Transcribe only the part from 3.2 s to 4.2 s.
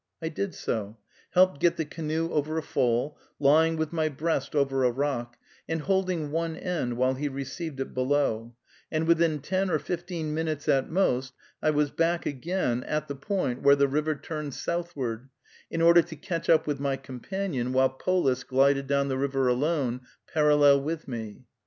lying with my